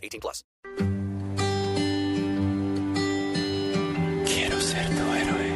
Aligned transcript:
18 0.00 0.20
plus. 0.20 0.44
Quiero 4.26 4.60
ser 4.60 4.86
tu 4.96 5.04
héroe. 5.18 5.50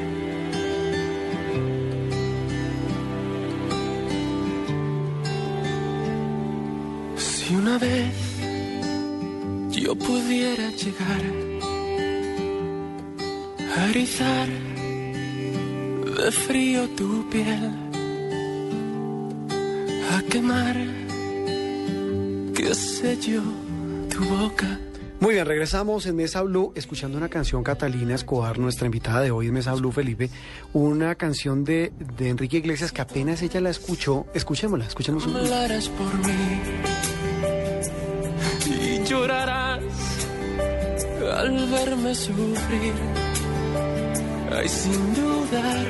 Si 7.17 7.55
una 7.55 7.79
vez 7.79 8.15
yo 9.71 9.95
pudiera 9.97 10.71
llegar 10.71 11.23
a 13.77 13.91
erizar 13.91 14.49
de 16.25 16.31
frío 16.31 16.89
tu 16.97 17.29
piel, 17.29 17.71
a 20.17 20.23
quemar, 20.31 20.77
qué 22.55 22.75
sé 22.75 23.19
yo, 23.21 23.43
tu 24.15 24.25
boca. 24.25 24.79
Muy 25.21 25.35
bien, 25.35 25.47
regresamos 25.47 26.07
en 26.07 26.17
Mesa 26.17 26.43
Blue 26.43 26.73
escuchando 26.75 27.17
una 27.17 27.29
canción 27.29 27.63
Catalina 27.63 28.15
Escobar, 28.15 28.59
nuestra 28.59 28.87
invitada 28.87 29.21
de 29.23 29.31
hoy 29.31 29.49
en 29.49 29.55
Mesa 29.55 29.75
Blue, 29.75 29.91
Felipe. 29.91 30.31
Una 30.73 31.15
canción 31.15 31.65
de, 31.65 31.93
de 32.19 32.29
Enrique 32.29 32.59
Iglesias 32.59 32.93
que 32.93 33.01
apenas 33.01 33.43
ella 33.43 33.61
la 33.61 33.71
escuchó. 33.71 34.27
Escuchémosla, 34.35 34.87
escuchemos 34.87 35.27
un 35.27 35.37
Hablarás 35.37 35.89
por 35.89 36.15
mí 36.27 36.61
y 38.67 39.05
llorarás 39.05 39.83
al 41.39 41.69
verme 41.69 42.15
sufrir. 42.15 42.95
Ay, 44.53 44.69
sin 44.69 45.15
dudar, 45.15 45.87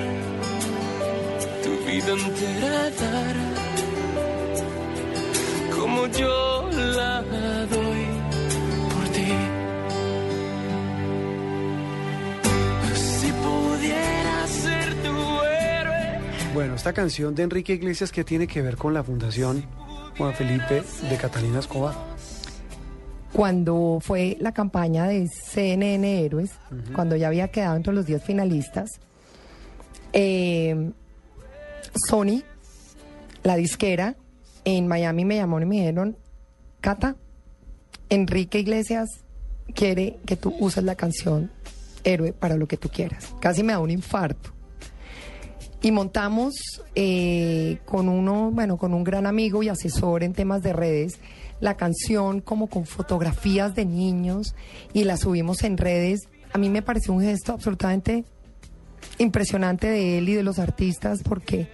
tu 1.62 1.90
vida 1.90 2.12
entera 2.12 2.90
dar 2.90 3.54
como 5.84 6.06
yo 6.06 6.70
la 6.72 7.22
Bueno, 16.74 16.78
esta 16.88 16.92
canción 16.92 17.36
de 17.36 17.44
Enrique 17.44 17.74
Iglesias 17.74 18.10
que 18.10 18.24
tiene 18.24 18.48
que 18.48 18.60
ver 18.60 18.76
con 18.76 18.92
la 18.94 19.04
fundación 19.04 19.64
Juan 20.18 20.34
Felipe 20.34 20.82
de 21.08 21.16
Catalina 21.16 21.60
Escobar. 21.60 21.94
cuando 23.32 23.98
fue 24.00 24.36
la 24.40 24.50
campaña 24.50 25.06
de 25.06 25.28
CNN 25.28 26.24
Héroes, 26.24 26.50
cuando 26.92 27.14
ya 27.14 27.28
había 27.28 27.46
quedado 27.46 27.76
entre 27.76 27.92
los 27.92 28.06
10 28.06 28.24
finalistas, 28.24 28.90
eh, 30.12 30.90
Sony, 32.08 32.42
la 33.44 33.54
disquera, 33.54 34.16
en 34.64 34.88
Miami 34.88 35.24
me 35.24 35.36
llamó 35.36 35.60
y 35.60 35.66
me 35.66 35.76
dijeron, 35.76 36.16
Cata, 36.80 37.14
Enrique 38.08 38.58
Iglesias 38.58 39.20
quiere 39.76 40.18
que 40.26 40.34
tú 40.34 40.52
uses 40.58 40.82
la 40.82 40.96
canción 40.96 41.52
Héroe 42.02 42.32
para 42.32 42.56
lo 42.56 42.66
que 42.66 42.76
tú 42.76 42.88
quieras. 42.88 43.32
Casi 43.40 43.62
me 43.62 43.74
da 43.74 43.78
un 43.78 43.92
infarto. 43.92 44.54
Y 45.84 45.92
montamos 45.92 46.54
eh, 46.94 47.76
con 47.84 48.08
uno, 48.08 48.50
bueno, 48.50 48.78
con 48.78 48.94
un 48.94 49.04
gran 49.04 49.26
amigo 49.26 49.62
y 49.62 49.68
asesor 49.68 50.22
en 50.22 50.32
temas 50.32 50.62
de 50.62 50.72
redes, 50.72 51.18
la 51.60 51.76
canción 51.76 52.40
como 52.40 52.68
con 52.68 52.86
fotografías 52.86 53.74
de 53.74 53.84
niños 53.84 54.54
y 54.94 55.04
la 55.04 55.18
subimos 55.18 55.62
en 55.62 55.76
redes. 55.76 56.20
A 56.54 56.56
mí 56.56 56.70
me 56.70 56.80
pareció 56.80 57.12
un 57.12 57.20
gesto 57.20 57.52
absolutamente 57.52 58.24
impresionante 59.18 59.86
de 59.86 60.16
él 60.16 60.30
y 60.30 60.32
de 60.32 60.42
los 60.42 60.58
artistas 60.58 61.20
porque 61.22 61.68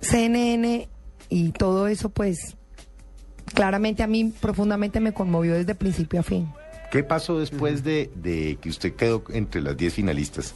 CNN 0.00 0.88
y 1.28 1.50
todo 1.50 1.86
eso 1.86 2.08
pues 2.08 2.56
claramente 3.52 4.02
a 4.02 4.06
mí 4.06 4.32
profundamente 4.40 5.00
me 5.00 5.12
conmovió 5.12 5.52
desde 5.52 5.74
principio 5.74 6.20
a 6.20 6.22
fin. 6.22 6.48
¿Qué 6.90 7.04
pasó 7.04 7.38
después 7.38 7.84
de, 7.84 8.10
de 8.14 8.56
que 8.58 8.70
usted 8.70 8.94
quedó 8.94 9.22
entre 9.34 9.60
las 9.60 9.76
10 9.76 9.92
finalistas 9.92 10.54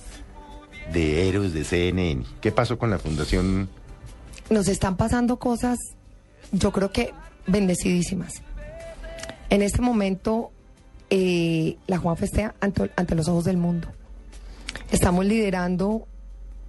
de 0.93 1.28
héroes 1.28 1.53
de 1.53 1.65
CNN? 1.65 2.25
¿Qué 2.41 2.53
pasó 2.53 2.78
con 2.78 2.91
la 2.91 2.98
fundación? 2.98 3.69
nos 4.50 4.69
están 4.69 4.97
pasando 4.98 5.38
cosas, 5.38 5.78
yo 6.50 6.72
creo 6.72 6.93
que 6.93 7.12
bendecidísimas. 7.47 8.34
En 9.48 9.62
este 9.62 9.81
momento, 9.81 10.50
eh, 11.09 11.78
la 11.87 11.97
Juanfe 11.98 12.26
está 12.26 12.54
ante, 12.60 12.91
ante 12.97 13.15
los 13.15 13.28
ojos 13.28 13.44
del 13.44 13.56
mundo. 13.56 13.88
Estamos 14.91 15.25
liderando 15.25 16.06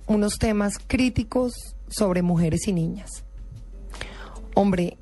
unos 0.07 0.37
temas 0.37 0.75
críticos 0.87 1.75
sobre 1.89 2.21
mujeres 2.21 2.67
y 2.69 2.73
niñas. 2.73 3.09
Hombre, 4.55 4.97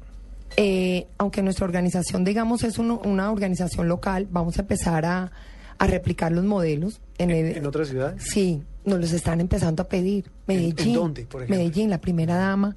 eh, 0.57 1.07
aunque 1.17 1.43
nuestra 1.43 1.65
organización, 1.65 2.23
digamos, 2.23 2.63
es 2.63 2.79
una 2.79 3.31
organización 3.31 3.87
local, 3.87 4.27
vamos 4.31 4.57
a 4.57 4.61
empezar 4.61 5.05
a, 5.05 5.31
a 5.77 5.87
replicar 5.87 6.31
los 6.31 6.45
modelos. 6.45 6.99
En, 7.17 7.29
el- 7.31 7.57
¿En 7.57 7.65
otras 7.67 7.89
ciudades? 7.89 8.23
Sí, 8.31 8.63
nos 8.85 8.99
los 8.99 9.11
están 9.13 9.41
empezando 9.41 9.83
a 9.83 9.87
pedir. 9.87 10.31
¿En- 10.47 10.55
en 10.59 10.61
Medellín. 10.69 10.93
dónde, 10.95 11.25
por 11.25 11.41
ejemplo? 11.43 11.57
Medellín, 11.63 11.89
la 11.89 11.99
primera 12.01 12.35
dama. 12.35 12.75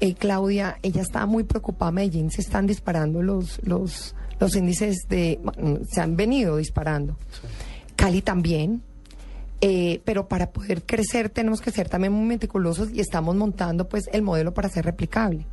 eh, 0.00 0.14
Claudia, 0.14 0.78
ella 0.82 1.02
estaba 1.02 1.26
muy 1.26 1.42
preocupada. 1.44 1.90
Medellín 1.90 2.30
se 2.30 2.40
están 2.40 2.66
disparando 2.68 3.20
los, 3.22 3.60
los, 3.64 4.14
los 4.38 4.54
índices 4.54 4.96
de. 5.08 5.40
Se 5.90 6.00
han 6.00 6.16
venido 6.16 6.56
disparando. 6.56 7.16
Cali 7.96 8.22
también. 8.22 8.82
eh, 9.60 10.00
pero 10.04 10.28
para 10.28 10.50
poder 10.52 10.82
crecer 10.84 11.30
tenemos 11.30 11.60
que 11.60 11.72
ser 11.72 11.88
también 11.88 12.12
muy 12.12 12.26
meticulosos 12.26 12.90
y 12.92 13.00
estamos 13.00 13.34
montando 13.34 13.88
pues 13.88 14.04
el 14.12 14.22
modelo 14.22 14.54
para 14.54 14.68
ser 14.68 14.84
replicable. 14.84 15.46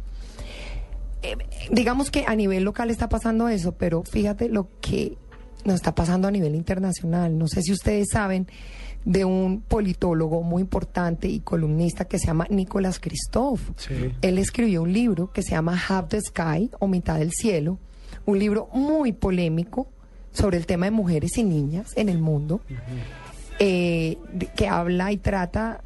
Eh, 1.23 1.35
digamos 1.71 2.11
que 2.11 2.23
a 2.27 2.35
nivel 2.35 2.63
local 2.63 2.91
está 2.91 3.09
pasando 3.09 3.47
eso, 3.49 3.71
pero 3.71 4.03
fíjate 4.03 4.47
lo 4.47 4.67
que 4.79 5.17
nos 5.63 5.75
está 5.75 5.95
pasando 5.95 6.27
a 6.27 6.31
nivel 6.31 6.53
internacional. 6.53 7.35
No 7.35 7.47
sé 7.47 7.63
si 7.63 7.71
ustedes 7.71 8.09
saben 8.11 8.47
de 9.05 9.23
un 9.23 9.61
politólogo 9.61 10.41
muy 10.41 10.61
importante 10.61 11.27
y 11.27 11.39
columnista 11.39 12.05
que 12.05 12.17
se 12.19 12.27
llama 12.27 12.47
Nicolás 12.49 12.99
Christoph. 12.99 13.61
Sí. 13.77 13.93
Él 14.21 14.37
escribió 14.39 14.81
un 14.81 14.91
libro 14.91 15.31
que 15.31 15.43
se 15.43 15.51
llama 15.51 15.79
Half 15.87 16.09
the 16.09 16.21
Sky 16.21 16.71
o 16.79 16.87
Mitad 16.87 17.19
del 17.19 17.31
Cielo, 17.31 17.77
un 18.25 18.39
libro 18.39 18.67
muy 18.73 19.11
polémico 19.13 19.87
sobre 20.33 20.57
el 20.57 20.65
tema 20.65 20.85
de 20.87 20.91
mujeres 20.91 21.37
y 21.37 21.43
niñas 21.43 21.93
en 21.95 22.09
el 22.09 22.17
mundo 22.19 22.59
eh, 23.59 24.17
de- 24.33 24.47
que 24.47 24.67
habla 24.67 25.11
y 25.13 25.17
trata 25.17 25.81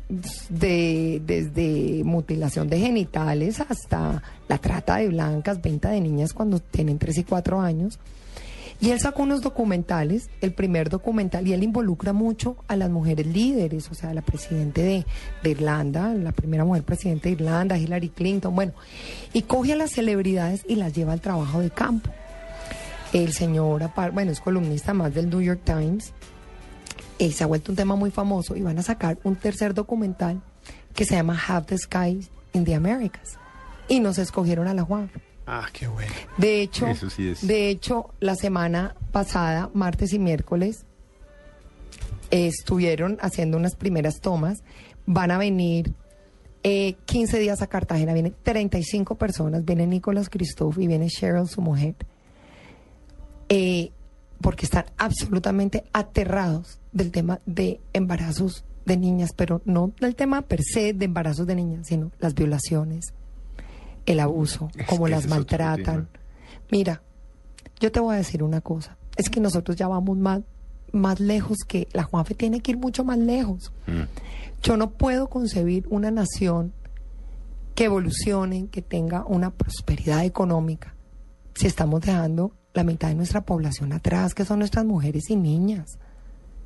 de 0.50 1.22
desde 1.26 2.04
mutilación 2.04 2.68
de 2.68 2.80
genitales 2.80 3.60
hasta 3.60 4.24
la 4.48 4.58
trata 4.58 4.98
de 4.98 5.10
blancas, 5.10 5.62
venta 5.62 5.90
de 5.92 6.02
niñas 6.02 6.34
cuando 6.34 6.60
tienen 6.60 6.98
3 6.98 7.20
y 7.20 7.24
4 7.26 7.62
años. 7.62 8.00
Y 8.82 8.92
él 8.92 9.00
sacó 9.00 9.24
unos 9.24 9.42
documentales, 9.42 10.30
el 10.40 10.54
primer 10.54 10.90
documental, 10.90 11.46
y 11.48 11.54
él 11.54 11.64
involucra 11.64 12.14
mucho 12.14 12.56
a 12.68 12.78
las 12.78 12.90
mujeres 12.90 13.28
líderes, 13.28 13.92
o 13.92 13.94
sea, 13.94 14.14
la 14.14 14.22
presidente 14.22 15.06
de, 15.44 15.50
Irlanda, 15.50 16.14
la 16.14 16.32
primera 16.32 16.64
mujer 16.64 16.84
presidente 16.84 17.28
de 17.28 17.34
Irlanda, 17.34 17.78
Hillary 17.78 18.10
Clinton, 18.10 18.56
bueno, 18.56 18.72
y 19.34 19.42
coge 19.42 19.74
a 19.74 19.76
las 19.76 19.92
celebridades 19.92 20.64
y 20.68 20.76
las 20.76 20.94
lleva 20.94 21.12
al 21.12 21.20
trabajo 21.20 21.60
de 21.60 21.72
campo. 21.72 22.10
El 23.12 23.34
señor, 23.34 23.92
bueno, 24.14 24.32
es 24.32 24.40
columnista 24.40 24.94
más 24.94 25.14
del 25.14 25.30
New 25.30 25.42
York 25.42 25.62
Times, 25.66 26.14
eh, 27.18 27.34
se 27.34 27.44
ha 27.44 27.48
vuelto 27.48 27.74
un 27.74 27.76
tema 27.76 27.96
muy 27.96 28.12
famoso 28.12 28.56
y 28.56 28.62
van 28.62 28.80
a 28.80 28.84
sacar 28.84 29.18
un 29.24 29.36
tercer 29.36 29.74
documental 29.74 30.42
que 30.96 31.04
se 31.04 31.16
llama 31.16 31.38
Half 31.38 31.66
the 31.66 31.78
Skies 31.78 32.30
in 32.54 32.64
the 32.64 32.76
Americas. 32.76 33.38
Y 33.90 34.00
nos 34.00 34.18
escogieron 34.20 34.68
a 34.68 34.74
la 34.74 34.84
Juan. 34.84 35.12
Ah, 35.52 35.68
qué 35.74 35.88
bueno. 35.88 36.14
De 36.38 36.62
hecho, 36.62 36.86
Eso 36.86 37.10
sí 37.10 37.28
es. 37.30 37.46
de 37.46 37.70
hecho, 37.70 38.14
la 38.20 38.36
semana 38.36 38.96
pasada, 39.12 39.72
martes 39.74 40.14
y 40.14 40.20
miércoles, 40.20 40.86
eh, 42.30 42.46
estuvieron 42.46 43.18
haciendo 43.20 43.58
unas 43.58 43.76
primeras 43.76 44.20
tomas. 44.22 44.60
Van 45.08 45.32
a 45.32 45.40
venir 45.40 45.92
eh, 46.62 46.94
15 47.06 47.40
días 47.40 47.64
a 47.64 47.68
Cartagena, 47.68 48.14
vienen 48.14 48.36
35 48.44 49.16
personas, 49.16 49.66
viene 49.66 49.88
Nicolás 49.88 50.30
Christoph 50.30 50.78
y 50.78 50.86
viene 50.86 51.08
Cheryl, 51.08 51.48
su 51.48 51.62
mujer. 51.62 51.96
Eh, 53.50 53.92
porque 54.42 54.66
están 54.66 54.86
absolutamente 55.00 55.84
aterrados 55.94 56.80
del 56.92 57.10
tema 57.12 57.40
de 57.48 57.80
embarazos 57.94 58.66
de 58.86 58.98
niñas, 58.98 59.32
pero 59.36 59.64
no 59.66 59.94
del 60.00 60.16
tema 60.16 60.44
per 60.44 60.62
se 60.62 60.94
de 60.94 61.06
embarazos 61.06 61.48
de 61.48 61.56
niñas, 61.56 61.88
sino 61.88 62.12
las 62.20 62.36
violaciones, 62.36 63.14
el 64.06 64.20
abuso, 64.20 64.70
Es 64.76 64.88
cómo 64.88 65.06
que 65.06 65.12
las 65.12 65.28
maltratan. 65.28 66.10
Mira, 66.72 67.02
Yo 67.80 67.92
te 67.92 68.00
voy 68.00 68.16
a 68.16 68.18
decir 68.18 68.44
una 68.44 68.62
cosa. 68.62 68.98
Es 69.16 69.30
que 69.30 69.40
nosotros 69.40 69.78
ya 69.78 69.88
vamos 69.88 70.18
más, 70.18 70.42
más 70.92 71.20
lejos 71.20 71.60
que 71.68 71.88
la 71.94 72.04
Juanfe 72.04 72.36
tiene 72.36 72.60
que 72.60 72.72
ir 72.72 72.78
mucho 72.78 73.04
más 73.04 73.18
lejos. 73.18 73.72
Yo 74.62 74.76
no 74.76 74.92
puedo 74.92 75.28
concebir 75.30 75.86
una 75.90 76.12
nación 76.12 76.74
que 77.76 77.86
evolucione, 77.86 78.68
que 78.68 78.82
tenga 78.82 79.24
una 79.26 79.52
prosperidad 79.52 80.26
económica, 80.26 80.96
si 81.56 81.68
estamos 81.68 82.02
dejando 82.02 82.52
la 82.74 82.84
mitad 82.84 83.08
de 83.08 83.16
nuestra 83.16 83.42
población 83.42 83.94
atrás, 83.94 84.36
que 84.36 84.44
son 84.44 84.60
nuestras 84.60 84.86
mujeres 84.86 85.30
y 85.30 85.36
niñas. 85.38 85.98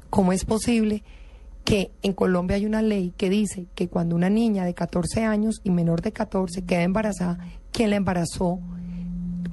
¿Cómo 0.09 0.33
es 0.33 0.45
posible 0.45 1.03
que 1.63 1.91
en 2.01 2.13
Colombia 2.13 2.55
hay 2.57 2.65
una 2.65 2.81
ley 2.81 3.13
que 3.15 3.29
dice 3.29 3.67
que 3.75 3.87
cuando 3.87 4.15
una 4.15 4.29
niña 4.29 4.65
de 4.65 4.73
14 4.73 5.23
años 5.23 5.61
y 5.63 5.71
menor 5.71 6.01
de 6.01 6.11
14 6.11 6.63
queda 6.65 6.83
embarazada, 6.83 7.39
quien 7.71 7.89
la 7.89 7.95
embarazó 7.95 8.59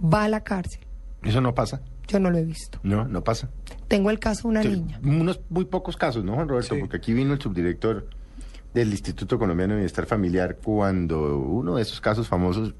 va 0.03 0.25
a 0.25 0.29
la 0.29 0.41
cárcel? 0.43 0.81
¿Eso 1.23 1.41
no 1.41 1.55
pasa? 1.55 1.81
Yo 2.09 2.19
no 2.19 2.31
lo 2.31 2.39
he 2.39 2.45
visto. 2.45 2.79
No, 2.83 3.07
no 3.07 3.23
pasa. 3.23 3.49
Tengo 3.87 4.11
el 4.11 4.19
caso 4.19 4.43
de 4.43 4.49
una 4.49 4.63
Sí, 4.63 4.69
niña. 4.69 5.01
Unos 5.05 5.41
muy 5.49 5.65
pocos 5.67 5.97
casos, 5.97 6.25
¿no, 6.25 6.35
Juan 6.35 6.49
Roberto? 6.49 6.75
Sí. 6.75 6.81
Porque 6.81 6.97
aquí 6.97 7.13
vino 7.13 7.33
el 7.35 7.41
subdirector 7.41 8.09
del 8.75 8.91
Instituto 8.91 9.39
Colombiano 9.39 9.75
de 9.75 9.79
Bienestar 9.81 10.07
Familiar 10.07 10.57
cuando 10.63 11.39
uno 11.39 11.77
de 11.77 11.83
esos 11.83 12.01
casos 12.01 12.27
famosos, 12.29 12.75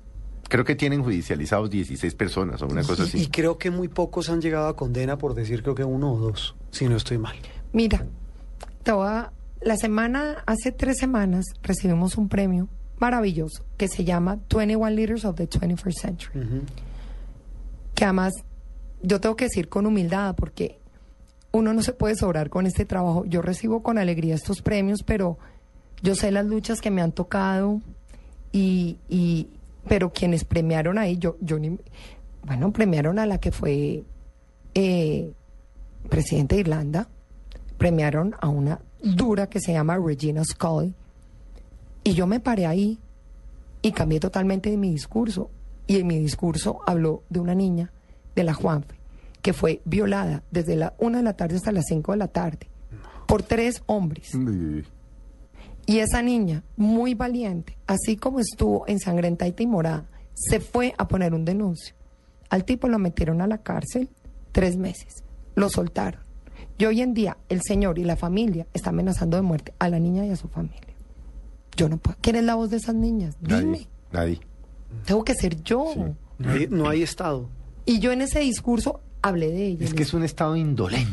creo 0.49 0.65
que 0.65 0.75
tienen 0.75 1.03
judicializados 1.03 1.71
16 1.71 2.15
personas 2.15 2.63
o 2.63 2.67
una 2.67 2.83
cosa 2.83 3.03
Y, 3.03 3.07
y 3.07 3.09
así. 3.23 3.27
creo 3.29 3.59
que 3.59 3.71
muy 3.71 3.89
pocos 3.89 4.31
han 4.31 4.41
llegado 4.41 4.67
a 4.69 4.77
condena 4.77 5.19
por 5.19 5.35
decir 5.35 5.63
creo 5.63 5.75
que 5.75 5.85
uno 5.85 6.13
o 6.13 6.19
dos, 6.19 6.57
si 6.71 6.89
no 6.89 6.97
estoy 6.97 7.19
mal. 7.19 7.37
Mira, 7.73 8.07
te 8.83 8.93
voy 8.93 9.07
a- 9.09 9.33
la 9.63 9.77
semana, 9.77 10.43
hace 10.47 10.73
tres 10.73 10.97
semanas 10.99 11.45
recibimos 11.63 12.17
un 12.17 12.29
premio 12.29 12.69
maravilloso 12.99 13.65
que 13.77 13.89
se 13.89 14.05
llama 14.05 14.39
21 14.49 14.91
Leaders 14.91 15.25
of 15.25 15.37
the 15.37 15.47
21st 15.47 15.99
Century. 15.99 16.41
Que 17.95 18.05
además 18.05 18.33
yo 19.03 19.21
tengo 19.21 19.37
que 19.37 19.45
decir 19.45 19.69
con 19.69 19.87
humildad 19.87 20.35
porque 20.35 20.79
uno 21.53 21.75
no 21.75 21.83
se 21.83 21.93
puede 21.93 22.15
sobrar 22.15 22.49
con 22.49 22.67
este 22.67 22.85
trabajo. 22.85 23.25
Yo 23.27 23.43
recibo 23.43 23.83
con 23.83 23.99
alegría 23.99 24.35
estos 24.35 24.63
premios, 24.63 25.03
pero 25.03 25.39
yo 26.03 26.15
sé 26.15 26.31
las 26.31 26.47
luchas 26.47 26.81
que 26.81 26.91
me 26.91 27.03
han 27.03 27.13
tocado 27.13 27.81
y, 28.53 28.99
y 29.09 29.49
pero 29.89 30.13
quienes 30.13 30.45
premiaron 30.45 30.97
ahí, 30.99 31.17
yo, 31.19 31.37
yo 31.41 31.59
ni, 31.59 31.79
bueno, 32.47 32.73
premiaron 32.73 33.19
a 33.19 33.27
la 33.27 33.39
que 33.39 33.51
fue 33.51 34.05
eh, 34.75 35.33
presidente 36.09 36.55
de 36.55 36.61
Irlanda, 36.63 37.09
premiaron 37.81 38.35
a 38.39 38.49
una 38.49 38.79
dura 39.03 39.49
que 39.49 39.59
se 39.59 39.73
llama 39.73 39.97
Regina 39.97 40.45
Scully, 40.45 40.95
y 42.05 42.13
yo 42.13 42.27
me 42.27 42.39
paré 42.39 42.67
ahí 42.67 42.99
y 43.81 43.93
cambié 43.93 44.21
totalmente 44.21 44.71
de 44.71 44.77
mi 44.77 44.91
discurso. 44.91 45.51
Y 45.87 45.97
en 45.97 46.07
mi 46.07 46.19
discurso 46.19 46.81
habló 46.87 47.23
de 47.31 47.41
una 47.41 47.55
niña 47.55 47.91
de 48.37 48.45
la 48.45 48.53
Juanfe 48.53 48.95
que 49.41 49.55
fue 49.55 49.81
violada 49.87 50.43
desde 50.51 50.77
la 50.77 50.93
una 50.99 51.19
de 51.19 51.25
la 51.25 51.33
tarde 51.33 51.57
hasta 51.57 51.73
las 51.73 51.87
5 51.89 52.13
de 52.13 52.19
la 52.19 52.29
tarde 52.29 52.69
por 53.27 53.43
tres 53.43 53.83
hombres. 53.87 54.31
Y 55.87 55.99
esa 55.99 56.21
niña, 56.21 56.63
muy 56.77 57.15
valiente, 57.15 57.79
así 57.87 58.17
como 58.17 58.41
estuvo 58.41 58.87
ensangrentada 58.89 59.51
y 59.57 59.67
morada, 59.67 60.05
se 60.35 60.61
fue 60.61 60.95
a 60.99 61.09
poner 61.09 61.33
un 61.33 61.47
denuncio. 61.47 61.95
Al 62.51 62.65
tipo 62.67 62.89
lo 62.89 62.99
metieron 62.99 63.41
a 63.41 63.47
la 63.47 63.59
cárcel 63.59 64.11
tres 64.53 64.77
meses. 64.77 65.25
Lo 65.55 65.71
soltaron. 65.71 66.30
Y 66.81 66.87
hoy 66.87 67.03
en 67.03 67.13
día 67.13 67.37
el 67.51 67.61
señor 67.61 67.99
y 67.99 68.05
la 68.05 68.17
familia 68.17 68.67
están 68.73 68.95
amenazando 68.95 69.37
de 69.37 69.43
muerte 69.43 69.75
a 69.79 69.91
la 69.91 69.99
niña 69.99 70.25
y 70.25 70.31
a 70.31 70.37
su 70.37 70.49
familia. 70.49 70.81
Yo 71.77 71.91
no 71.91 71.99
puedo. 71.99 72.17
¿Quién 72.23 72.37
es 72.37 72.45
la 72.45 72.55
voz 72.55 72.71
de 72.71 72.79
esas 72.79 72.95
niñas? 72.95 73.37
Dime. 73.39 73.63
Nadie, 73.63 73.89
nadie. 74.13 74.41
Tengo 75.05 75.23
que 75.23 75.35
ser 75.35 75.63
yo. 75.63 75.93
No 76.39 76.51
hay, 76.51 76.69
no 76.69 76.89
hay 76.89 77.03
Estado. 77.03 77.51
Y 77.85 77.99
yo 77.99 78.13
en 78.13 78.23
ese 78.23 78.41
discurso 78.41 79.01
hablé 79.21 79.51
de 79.51 79.67
ella. 79.67 79.85
Es 79.85 79.93
que 79.93 80.05
es 80.05 80.15
un 80.15 80.25
estado 80.25 80.57
indolente. 80.57 81.11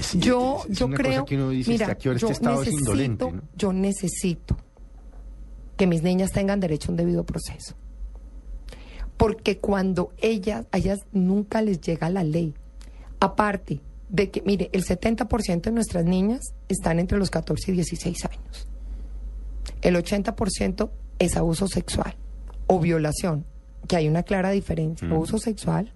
Sí, 0.00 0.18
yo, 0.20 0.64
es 0.70 0.78
yo 0.78 0.86
una 0.86 0.96
creo, 0.96 1.12
cosa 1.12 1.24
que 1.26 1.36
uno 1.36 1.50
dice, 1.50 1.70
mira, 1.70 1.86
¿hasta 1.86 1.98
qué 1.98 2.08
hora 2.08 2.18
yo 2.18 2.28
este 2.28 2.32
estado 2.32 2.62
es 2.62 2.68
necesito, 2.68 2.92
indolente? 2.92 3.32
¿no? 3.32 3.42
yo 3.56 3.72
necesito 3.74 4.56
que 5.76 5.86
mis 5.86 6.02
niñas 6.02 6.32
tengan 6.32 6.60
derecho 6.60 6.88
a 6.88 6.90
un 6.92 6.96
debido 6.96 7.24
proceso. 7.24 7.74
Porque 9.18 9.58
cuando 9.58 10.14
ellas, 10.16 10.64
a 10.72 10.78
ellas 10.78 11.00
nunca 11.12 11.60
les 11.60 11.82
llega 11.82 12.08
la 12.08 12.24
ley. 12.24 12.54
Aparte 13.18 13.80
de 14.10 14.30
que, 14.30 14.42
mire, 14.42 14.70
el 14.72 14.84
70% 14.84 15.62
de 15.62 15.72
nuestras 15.72 16.04
niñas 16.04 16.40
están 16.68 16.98
entre 16.98 17.18
los 17.18 17.30
14 17.30 17.70
y 17.70 17.74
16 17.74 18.24
años. 18.24 18.68
El 19.82 19.96
80% 19.96 20.90
es 21.18 21.36
abuso 21.36 21.68
sexual 21.68 22.16
o 22.66 22.80
violación, 22.80 23.44
que 23.86 23.96
hay 23.96 24.08
una 24.08 24.22
clara 24.22 24.50
diferencia. 24.50 25.08
Abuso 25.08 25.38
sexual 25.38 25.92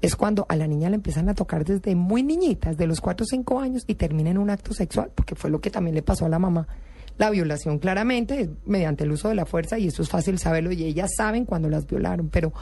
es 0.00 0.16
cuando 0.16 0.46
a 0.48 0.56
la 0.56 0.66
niña 0.66 0.88
le 0.88 0.96
empiezan 0.96 1.28
a 1.28 1.34
tocar 1.34 1.64
desde 1.64 1.94
muy 1.94 2.22
niñita, 2.22 2.70
desde 2.70 2.86
los 2.86 3.00
4 3.00 3.24
o 3.24 3.26
5 3.26 3.60
años, 3.60 3.84
y 3.86 3.94
termina 3.94 4.30
en 4.30 4.38
un 4.38 4.50
acto 4.50 4.72
sexual, 4.72 5.10
porque 5.14 5.34
fue 5.34 5.50
lo 5.50 5.60
que 5.60 5.70
también 5.70 5.94
le 5.94 6.02
pasó 6.02 6.26
a 6.26 6.28
la 6.28 6.38
mamá. 6.38 6.66
La 7.18 7.30
violación 7.30 7.78
claramente 7.78 8.40
es 8.40 8.48
mediante 8.64 9.04
el 9.04 9.12
uso 9.12 9.28
de 9.28 9.34
la 9.34 9.46
fuerza, 9.46 9.78
y 9.78 9.88
eso 9.88 10.02
es 10.02 10.08
fácil 10.08 10.38
saberlo, 10.38 10.72
y 10.72 10.84
ellas 10.84 11.10
saben 11.16 11.44
cuando 11.44 11.68
las 11.68 11.86
violaron. 11.86 12.28
Pero 12.30 12.52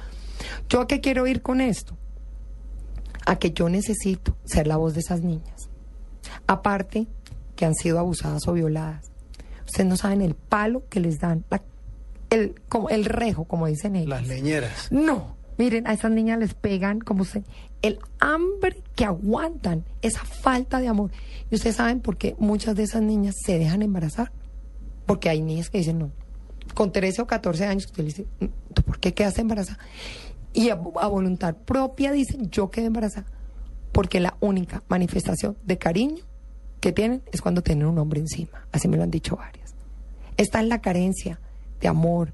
yo 0.68 0.80
a 0.80 0.86
qué 0.86 1.00
quiero 1.00 1.26
ir 1.26 1.42
con 1.42 1.60
esto? 1.60 1.96
A 3.30 3.36
que 3.38 3.52
yo 3.52 3.68
necesito 3.68 4.36
ser 4.44 4.66
la 4.66 4.76
voz 4.76 4.94
de 4.94 5.00
esas 5.00 5.20
niñas. 5.22 5.68
Aparte 6.46 7.06
que 7.56 7.64
han 7.64 7.74
sido 7.74 7.98
abusadas 7.98 8.46
o 8.48 8.52
violadas. 8.52 9.10
Ustedes 9.66 9.88
no 9.88 9.96
saben 9.96 10.20
el 10.22 10.34
palo 10.34 10.82
que 10.88 10.98
les 11.00 11.18
dan, 11.20 11.44
la- 11.50 11.62
el, 12.30 12.54
como, 12.68 12.88
el 12.88 13.04
rejo, 13.04 13.44
como 13.44 13.66
dicen 13.66 13.94
ellos. 13.96 14.08
Las 14.08 14.26
leñeras. 14.26 14.90
No, 14.90 15.36
miren, 15.58 15.86
a 15.86 15.92
esas 15.92 16.10
niñas 16.10 16.38
les 16.38 16.54
pegan 16.54 17.00
como 17.00 17.24
se 17.24 17.44
el 17.82 17.98
hambre 18.18 18.82
que 18.96 19.04
aguantan, 19.04 19.84
esa 20.02 20.24
falta 20.24 20.80
de 20.80 20.88
amor. 20.88 21.10
Y 21.50 21.54
ustedes 21.54 21.76
saben 21.76 22.00
por 22.00 22.16
qué 22.16 22.34
muchas 22.38 22.74
de 22.76 22.82
esas 22.82 23.02
niñas 23.02 23.34
se 23.44 23.58
dejan 23.58 23.82
embarazar. 23.82 24.32
Porque 25.06 25.28
hay 25.28 25.40
niñas 25.40 25.70
que 25.70 25.78
dicen, 25.78 25.98
no, 25.98 26.10
con 26.74 26.92
13 26.92 27.22
o 27.22 27.26
14 27.26 27.66
años, 27.66 27.86
usted 27.86 27.98
le 27.98 28.04
dice, 28.04 28.26
"Mm, 28.40 28.46
¿tú 28.74 28.82
por 28.82 28.98
qué 29.00 29.14
quedaste 29.14 29.40
embarazada? 29.40 29.78
Y 30.52 30.70
a, 30.70 30.74
a 30.74 31.06
voluntad 31.06 31.54
propia 31.54 32.12
dicen, 32.12 32.50
yo 32.50 32.70
quedé 32.70 32.86
embarazada. 32.86 33.26
Porque 33.92 34.20
la 34.20 34.36
única 34.40 34.82
manifestación 34.88 35.56
de 35.64 35.78
cariño 35.78 36.24
que 36.80 36.92
tienen 36.92 37.22
es 37.32 37.40
cuando 37.40 37.62
tienen 37.62 37.86
un 37.86 37.98
hombre 37.98 38.20
encima. 38.20 38.66
Así 38.72 38.88
me 38.88 38.96
lo 38.96 39.02
han 39.02 39.10
dicho 39.10 39.36
varias. 39.36 39.74
Está 40.36 40.60
en 40.60 40.68
la 40.68 40.80
carencia 40.80 41.38
de 41.80 41.88
amor, 41.88 42.32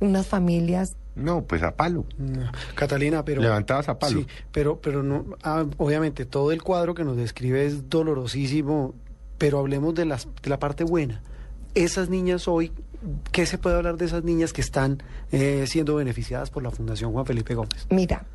unas 0.00 0.26
familias 0.26 0.96
No, 1.14 1.42
pues 1.44 1.62
a 1.62 1.76
palo. 1.76 2.04
No. 2.18 2.50
Catalina, 2.74 3.24
pero... 3.24 3.42
Levantadas 3.42 3.88
a 3.88 3.98
palo. 3.98 4.20
Sí, 4.20 4.26
pero, 4.52 4.80
pero 4.80 5.02
no, 5.02 5.24
ah, 5.42 5.64
obviamente 5.76 6.24
todo 6.24 6.52
el 6.52 6.62
cuadro 6.62 6.94
que 6.94 7.04
nos 7.04 7.16
describe 7.16 7.64
es 7.64 7.88
dolorosísimo, 7.88 8.94
pero 9.38 9.58
hablemos 9.58 9.94
de, 9.94 10.06
las, 10.06 10.26
de 10.42 10.50
la 10.50 10.58
parte 10.58 10.84
buena. 10.84 11.22
Esas 11.74 12.08
niñas 12.08 12.48
hoy, 12.48 12.72
¿qué 13.32 13.46
se 13.46 13.58
puede 13.58 13.76
hablar 13.76 13.96
de 13.96 14.06
esas 14.06 14.24
niñas 14.24 14.52
que 14.52 14.60
están 14.60 15.02
eh, 15.32 15.64
siendo 15.68 15.96
beneficiadas 15.96 16.50
por 16.50 16.62
la 16.62 16.70
Fundación 16.70 17.12
Juan 17.12 17.26
Felipe 17.26 17.54
Gómez? 17.54 17.86
Mira, 17.90 18.26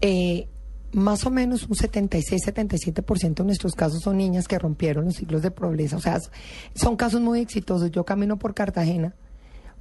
eh, 0.00 0.48
más 0.92 1.24
o 1.24 1.30
menos 1.30 1.64
un 1.64 1.76
76-77% 1.76 3.34
de 3.34 3.44
nuestros 3.44 3.74
casos 3.74 4.02
son 4.02 4.18
niñas 4.18 4.46
que 4.46 4.58
rompieron 4.58 5.06
los 5.06 5.16
ciclos 5.16 5.42
de 5.42 5.50
pobreza. 5.50 5.96
O 5.96 6.00
sea, 6.00 6.18
son 6.74 6.96
casos 6.96 7.20
muy 7.20 7.40
exitosos. 7.40 7.90
Yo 7.90 8.04
camino 8.04 8.38
por 8.38 8.54
Cartagena, 8.54 9.14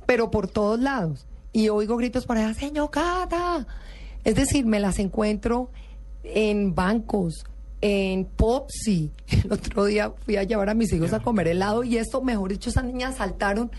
pero 0.05 0.31
por 0.31 0.47
todos 0.47 0.79
lados. 0.79 1.27
Y 1.53 1.69
oigo 1.69 1.97
gritos 1.97 2.25
por 2.25 2.37
allá, 2.37 2.53
señor 2.53 2.89
Cata. 2.91 3.67
Es 4.23 4.35
decir, 4.35 4.65
me 4.65 4.79
las 4.79 4.99
encuentro 4.99 5.69
en 6.23 6.73
bancos, 6.75 7.43
en 7.81 8.25
Popsi. 8.25 9.11
El 9.27 9.51
otro 9.51 9.85
día 9.85 10.13
fui 10.23 10.37
a 10.37 10.43
llevar 10.43 10.69
a 10.69 10.73
mis 10.73 10.93
hijos 10.93 11.11
a 11.13 11.19
comer 11.19 11.47
helado 11.47 11.83
y 11.83 11.97
esto, 11.97 12.21
mejor 12.21 12.51
dicho, 12.51 12.69
esas 12.69 12.85
niñas 12.85 13.17
saltaron. 13.17 13.71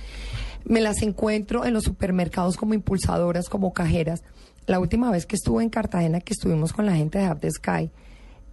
Me 0.64 0.81
las 0.81 1.02
encuentro 1.02 1.64
en 1.64 1.75
los 1.75 1.85
supermercados 1.85 2.57
como 2.57 2.75
impulsadoras, 2.75 3.49
como 3.49 3.73
cajeras. 3.73 4.23
La 4.66 4.78
última 4.78 5.11
vez 5.11 5.26
que 5.26 5.37
estuve 5.37 5.62
en 5.62 5.71
Cartagena, 5.71 6.21
que 6.21 6.33
estuvimos 6.33 6.73
con 6.73 6.87
la 6.87 6.95
gente 6.95 7.19
de 7.19 7.31
Up 7.31 7.40
the 7.40 7.50
Sky, 7.50 7.90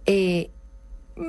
eh, 0.06 0.50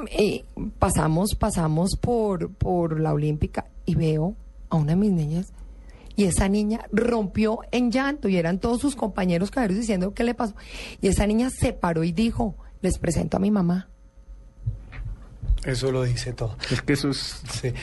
eh, 0.09 0.43
pasamos, 0.79 1.35
pasamos 1.35 1.97
por, 1.99 2.51
por 2.53 2.99
la 2.99 3.13
Olímpica 3.13 3.65
y 3.85 3.95
veo 3.95 4.35
a 4.69 4.77
una 4.77 4.91
de 4.91 4.95
mis 4.95 5.11
niñas 5.11 5.53
y 6.15 6.25
esa 6.25 6.47
niña 6.49 6.81
rompió 6.91 7.59
en 7.71 7.91
llanto 7.91 8.29
y 8.29 8.37
eran 8.37 8.59
todos 8.59 8.81
sus 8.81 8.95
compañeros 8.95 9.51
cajeros 9.51 9.77
diciendo 9.77 10.13
qué 10.13 10.23
le 10.23 10.33
pasó. 10.33 10.55
Y 11.01 11.07
esa 11.07 11.25
niña 11.25 11.49
se 11.49 11.73
paró 11.73 12.03
y 12.03 12.11
dijo, 12.11 12.55
les 12.81 12.97
presento 12.97 13.37
a 13.37 13.39
mi 13.39 13.51
mamá. 13.51 13.89
Eso 15.65 15.91
lo 15.91 16.03
dice 16.03 16.33
todo. 16.33 16.57
Es 16.71 16.81
que 16.81 16.93
eso 16.93 17.09
es 17.09 17.41
Sí. 17.49 17.73